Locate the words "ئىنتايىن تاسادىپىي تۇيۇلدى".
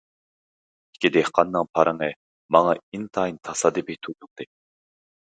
2.83-4.53